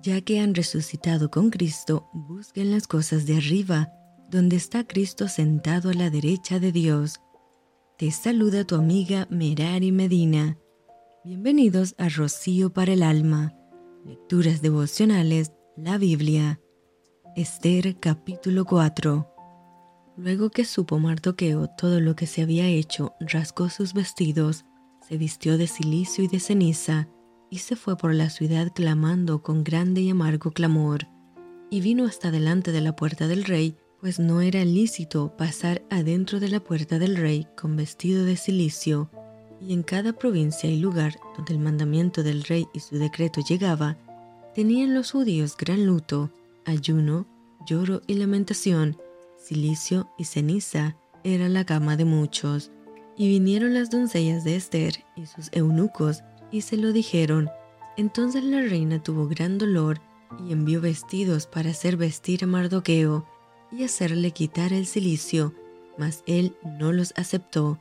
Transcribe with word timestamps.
Ya 0.00 0.20
que 0.20 0.38
han 0.38 0.54
resucitado 0.54 1.28
con 1.28 1.50
Cristo, 1.50 2.08
busquen 2.12 2.70
las 2.70 2.86
cosas 2.86 3.26
de 3.26 3.36
arriba, 3.36 3.92
donde 4.30 4.54
está 4.54 4.86
Cristo 4.86 5.26
sentado 5.26 5.90
a 5.90 5.94
la 5.94 6.08
derecha 6.08 6.60
de 6.60 6.70
Dios. 6.70 7.20
Te 7.96 8.12
saluda 8.12 8.64
tu 8.64 8.76
amiga 8.76 9.26
Merari 9.28 9.90
Medina. 9.90 10.56
Bienvenidos 11.24 11.96
a 11.98 12.08
Rocío 12.08 12.72
para 12.72 12.92
el 12.92 13.02
Alma. 13.02 13.56
Lecturas 14.04 14.62
devocionales, 14.62 15.50
la 15.76 15.98
Biblia. 15.98 16.60
Esther 17.34 17.98
capítulo 17.98 18.66
4. 18.66 19.34
Luego 20.16 20.50
que 20.50 20.64
supo 20.64 21.00
Mardoqueo 21.00 21.70
todo 21.76 22.00
lo 22.00 22.14
que 22.14 22.28
se 22.28 22.42
había 22.42 22.68
hecho, 22.68 23.14
rasgó 23.18 23.68
sus 23.68 23.94
vestidos, 23.94 24.64
se 25.08 25.16
vistió 25.16 25.58
de 25.58 25.66
silicio 25.66 26.22
y 26.22 26.28
de 26.28 26.38
ceniza, 26.38 27.08
y 27.50 27.58
se 27.58 27.76
fue 27.76 27.96
por 27.96 28.14
la 28.14 28.30
ciudad 28.30 28.72
clamando 28.74 29.42
con 29.42 29.64
grande 29.64 30.00
y 30.00 30.10
amargo 30.10 30.50
clamor. 30.50 31.06
Y 31.70 31.80
vino 31.80 32.04
hasta 32.04 32.30
delante 32.30 32.72
de 32.72 32.80
la 32.80 32.96
puerta 32.96 33.26
del 33.28 33.44
rey, 33.44 33.76
pues 34.00 34.18
no 34.18 34.40
era 34.40 34.64
lícito 34.64 35.36
pasar 35.36 35.82
adentro 35.90 36.40
de 36.40 36.48
la 36.48 36.60
puerta 36.60 36.98
del 36.98 37.16
rey 37.16 37.46
con 37.56 37.76
vestido 37.76 38.24
de 38.24 38.36
silicio, 38.36 39.10
y 39.60 39.72
en 39.72 39.82
cada 39.82 40.12
provincia 40.12 40.70
y 40.70 40.78
lugar 40.78 41.18
donde 41.36 41.52
el 41.52 41.58
mandamiento 41.58 42.22
del 42.22 42.44
rey 42.44 42.66
y 42.72 42.80
su 42.80 42.96
decreto 42.96 43.40
llegaba, 43.40 43.96
tenían 44.54 44.94
los 44.94 45.10
judíos 45.10 45.56
gran 45.56 45.84
luto, 45.84 46.30
ayuno, 46.64 47.26
lloro 47.66 48.02
y 48.06 48.14
lamentación, 48.14 48.96
silicio 49.36 50.10
y 50.16 50.24
ceniza 50.24 50.96
era 51.24 51.48
la 51.48 51.64
cama 51.64 51.96
de 51.96 52.04
muchos. 52.04 52.70
Y 53.16 53.28
vinieron 53.28 53.74
las 53.74 53.90
doncellas 53.90 54.44
de 54.44 54.54
Esther 54.54 55.04
y 55.16 55.26
sus 55.26 55.50
eunucos 55.52 56.22
y 56.50 56.62
se 56.62 56.76
lo 56.76 56.92
dijeron. 56.92 57.50
Entonces 57.96 58.44
la 58.44 58.60
reina 58.62 59.02
tuvo 59.02 59.26
gran 59.26 59.58
dolor 59.58 60.00
y 60.46 60.52
envió 60.52 60.80
vestidos 60.80 61.46
para 61.46 61.70
hacer 61.70 61.96
vestir 61.96 62.44
a 62.44 62.46
Mardoqueo 62.46 63.26
y 63.72 63.84
hacerle 63.84 64.30
quitar 64.30 64.72
el 64.72 64.86
silicio, 64.86 65.54
mas 65.96 66.22
él 66.26 66.56
no 66.78 66.92
los 66.92 67.12
aceptó. 67.16 67.78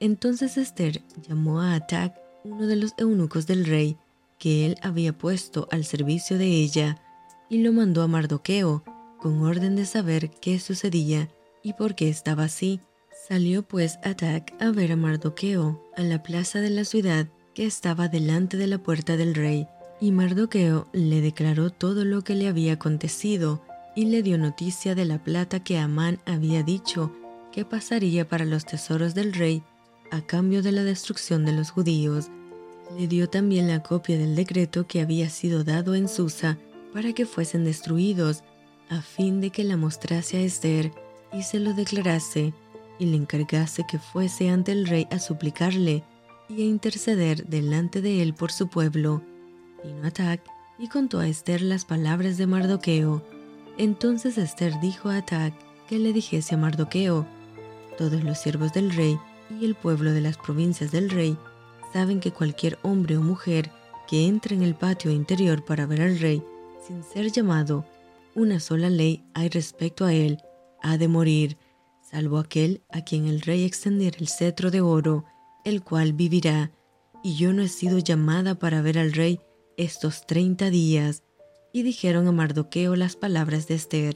Entonces 0.00 0.56
Esther 0.56 1.02
llamó 1.28 1.60
a 1.60 1.74
Atac, 1.74 2.14
uno 2.44 2.66
de 2.66 2.76
los 2.76 2.94
eunucos 2.96 3.46
del 3.46 3.66
rey, 3.66 3.98
que 4.38 4.66
él 4.66 4.76
había 4.82 5.16
puesto 5.16 5.68
al 5.70 5.84
servicio 5.84 6.38
de 6.38 6.46
ella, 6.46 7.02
y 7.50 7.58
lo 7.58 7.72
mandó 7.72 8.02
a 8.02 8.08
Mardoqueo, 8.08 8.82
con 9.18 9.42
orden 9.42 9.76
de 9.76 9.84
saber 9.84 10.30
qué 10.40 10.58
sucedía 10.58 11.28
y 11.62 11.74
por 11.74 11.94
qué 11.94 12.08
estaba 12.08 12.44
así. 12.44 12.80
Salió 13.28 13.62
pues 13.62 13.98
Atac 14.02 14.54
a 14.58 14.70
ver 14.70 14.92
a 14.92 14.96
Mardoqueo 14.96 15.84
a 15.96 16.02
la 16.02 16.22
plaza 16.22 16.60
de 16.60 16.70
la 16.70 16.84
ciudad 16.84 17.28
que 17.54 17.66
estaba 17.66 18.08
delante 18.08 18.56
de 18.56 18.66
la 18.66 18.78
puerta 18.78 19.16
del 19.16 19.34
rey, 19.34 19.66
y 20.00 20.12
Mardoqueo 20.12 20.88
le 20.92 21.20
declaró 21.20 21.70
todo 21.70 22.04
lo 22.04 22.22
que 22.22 22.34
le 22.34 22.48
había 22.48 22.74
acontecido 22.74 23.62
y 23.94 24.06
le 24.06 24.22
dio 24.22 24.38
noticia 24.38 24.94
de 24.94 25.04
la 25.04 25.22
plata 25.22 25.62
que 25.62 25.78
Amán 25.78 26.20
había 26.24 26.62
dicho 26.62 27.12
que 27.52 27.64
pasaría 27.64 28.28
para 28.28 28.44
los 28.44 28.64
tesoros 28.64 29.14
del 29.14 29.32
rey 29.32 29.62
a 30.10 30.22
cambio 30.22 30.62
de 30.62 30.72
la 30.72 30.84
destrucción 30.84 31.44
de 31.44 31.52
los 31.52 31.70
judíos. 31.70 32.30
Le 32.96 33.06
dio 33.06 33.28
también 33.28 33.68
la 33.68 33.82
copia 33.82 34.18
del 34.18 34.34
decreto 34.34 34.86
que 34.86 35.00
había 35.00 35.28
sido 35.28 35.64
dado 35.64 35.94
en 35.94 36.08
Susa 36.08 36.58
para 36.92 37.12
que 37.12 37.26
fuesen 37.26 37.64
destruidos 37.64 38.42
a 38.88 39.02
fin 39.02 39.40
de 39.40 39.50
que 39.50 39.64
la 39.64 39.76
mostrase 39.76 40.38
a 40.38 40.40
Esther 40.40 40.92
y 41.32 41.42
se 41.42 41.60
lo 41.60 41.74
declarase, 41.74 42.52
y 42.98 43.06
le 43.06 43.16
encargase 43.16 43.84
que 43.88 43.98
fuese 43.98 44.50
ante 44.50 44.72
el 44.72 44.86
rey 44.86 45.06
a 45.10 45.18
suplicarle 45.18 46.04
y 46.50 46.62
a 46.62 46.64
interceder 46.66 47.46
delante 47.46 48.02
de 48.02 48.22
él 48.22 48.34
por 48.34 48.52
su 48.52 48.68
pueblo. 48.68 49.22
Vino 49.84 50.06
Atac 50.06 50.42
y 50.78 50.88
contó 50.88 51.20
a 51.20 51.28
Esther 51.28 51.62
las 51.62 51.84
palabras 51.84 52.36
de 52.36 52.46
Mardoqueo. 52.46 53.22
Entonces 53.78 54.36
Esther 54.36 54.78
dijo 54.80 55.08
a 55.08 55.18
Atac 55.18 55.54
que 55.88 55.98
le 55.98 56.12
dijese 56.12 56.54
a 56.54 56.58
Mardoqueo, 56.58 57.26
todos 57.96 58.22
los 58.22 58.38
siervos 58.38 58.72
del 58.72 58.90
rey 58.92 59.18
y 59.58 59.64
el 59.64 59.74
pueblo 59.74 60.12
de 60.12 60.20
las 60.20 60.36
provincias 60.36 60.90
del 60.90 61.10
rey 61.10 61.38
saben 61.92 62.20
que 62.20 62.32
cualquier 62.32 62.78
hombre 62.82 63.16
o 63.16 63.22
mujer 63.22 63.70
que 64.08 64.26
entre 64.26 64.54
en 64.54 64.62
el 64.62 64.74
patio 64.74 65.10
interior 65.10 65.64
para 65.64 65.86
ver 65.86 66.02
al 66.02 66.18
rey 66.18 66.42
sin 66.86 67.02
ser 67.02 67.30
llamado 67.30 67.84
una 68.34 68.60
sola 68.60 68.90
ley 68.90 69.24
hay 69.34 69.48
respecto 69.48 70.04
a 70.04 70.12
él, 70.12 70.38
ha 70.82 70.98
de 70.98 71.08
morir, 71.08 71.58
salvo 72.00 72.38
aquel 72.38 72.82
a 72.88 73.02
quien 73.02 73.26
el 73.26 73.40
rey 73.40 73.64
extendiera 73.64 74.16
el 74.18 74.28
cetro 74.28 74.70
de 74.70 74.80
oro, 74.80 75.24
el 75.64 75.82
cual 75.82 76.12
vivirá, 76.12 76.72
y 77.22 77.36
yo 77.36 77.52
no 77.52 77.62
he 77.62 77.68
sido 77.68 77.98
llamada 77.98 78.54
para 78.54 78.82
ver 78.82 78.98
al 78.98 79.12
rey 79.12 79.40
estos 79.76 80.26
treinta 80.26 80.70
días. 80.70 81.22
Y 81.72 81.82
dijeron 81.82 82.26
a 82.26 82.32
Mardoqueo 82.32 82.96
las 82.96 83.14
palabras 83.14 83.68
de 83.68 83.74
Esther. 83.76 84.14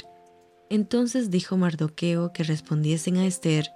Entonces 0.70 1.30
dijo 1.30 1.56
Mardoqueo 1.56 2.32
que 2.32 2.42
respondiesen 2.42 3.16
a 3.18 3.26
Esther, 3.26 3.70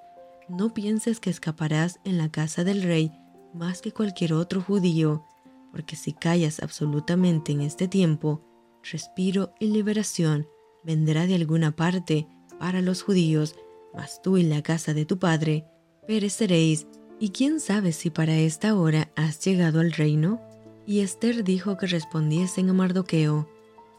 No 0.48 0.74
pienses 0.74 1.20
que 1.20 1.30
escaparás 1.30 2.00
en 2.04 2.18
la 2.18 2.30
casa 2.30 2.64
del 2.64 2.82
rey 2.82 3.12
más 3.54 3.80
que 3.80 3.92
cualquier 3.92 4.32
otro 4.32 4.60
judío, 4.60 5.24
porque 5.72 5.96
si 5.96 6.12
callas 6.12 6.62
absolutamente 6.62 7.52
en 7.52 7.60
este 7.60 7.88
tiempo, 7.88 8.42
respiro 8.82 9.52
y 9.60 9.66
liberación 9.66 10.46
vendrá 10.84 11.26
de 11.26 11.34
alguna 11.34 11.74
parte 11.76 12.26
para 12.58 12.80
los 12.80 13.02
judíos, 13.02 13.54
mas 13.94 14.20
tú 14.22 14.36
y 14.36 14.42
la 14.42 14.62
casa 14.62 14.94
de 14.94 15.04
tu 15.04 15.18
padre 15.18 15.66
pereceréis, 16.06 16.86
y 17.20 17.30
quién 17.30 17.60
sabe 17.60 17.92
si 17.92 18.10
para 18.10 18.36
esta 18.36 18.74
hora 18.74 19.10
has 19.16 19.44
llegado 19.44 19.80
al 19.80 19.92
reino. 19.92 20.40
Y 20.86 21.00
Esther 21.00 21.44
dijo 21.44 21.76
que 21.76 21.86
respondiesen 21.86 22.70
a 22.70 22.72
Mardoqueo, 22.72 23.48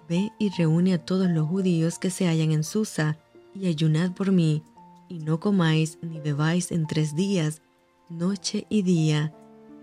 Ve 0.07 0.31
y 0.40 0.50
reúne 0.50 0.96
a 0.96 1.06
todos 1.06 1.29
los 1.29 1.47
judíos 1.47 2.00
que 2.00 2.09
se 2.09 2.25
hallan 2.25 2.52
en 2.52 2.63
Susa, 2.63 3.19
y 3.53 3.68
ayunad 3.68 4.12
por 4.13 4.31
mí, 4.31 4.63
y 5.08 5.19
no 5.19 5.40
comáis 5.40 6.00
ni 6.02 6.19
bebáis 6.19 6.72
en 6.72 6.88
tres 6.88 7.16
días, 7.16 7.62
noche 8.09 8.66
y 8.69 8.81
día. 8.81 9.31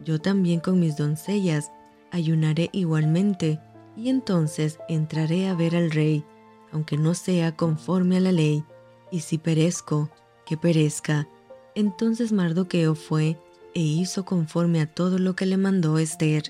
Yo 0.05 0.21
también 0.21 0.59
con 0.59 0.81
mis 0.81 0.97
doncellas 0.97 1.71
ayunaré 2.11 2.71
igualmente, 2.73 3.61
y 3.97 4.09
entonces 4.09 4.81
entraré 4.89 5.49
a 5.49 5.55
ver 5.55 5.77
al 5.77 5.93
rey, 5.93 6.25
aunque 6.73 6.97
no 6.97 7.15
sea 7.15 7.55
conforme 7.55 8.17
a 8.17 8.21
la 8.21 8.33
ley, 8.33 8.65
y 9.13 9.21
si 9.21 9.39
perezco, 9.39 10.11
que 10.45 10.57
perezca. 10.57 11.29
Entonces 11.77 12.33
Mardoqueo 12.33 12.95
fue 12.95 13.39
e 13.75 13.81
hizo 13.81 14.25
conforme 14.25 14.81
a 14.81 14.87
todo 14.87 15.19
lo 15.19 15.37
que 15.37 15.45
le 15.45 15.59
mandó 15.59 15.99
Esther. 15.99 16.45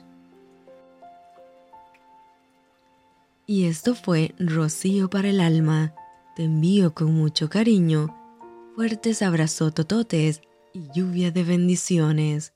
Y 3.45 3.65
esto 3.65 3.97
fue 3.97 4.35
rocío 4.39 5.11
para 5.11 5.29
el 5.29 5.41
alma. 5.41 5.93
Te 6.37 6.45
envío 6.45 6.95
con 6.95 7.13
mucho 7.13 7.51
cariño, 7.51 8.15
fuertes 8.77 9.21
abrazos 9.21 9.75
tototes 9.75 10.43
y 10.73 10.83
lluvia 10.95 11.33
de 11.33 11.43
bendiciones. 11.43 12.56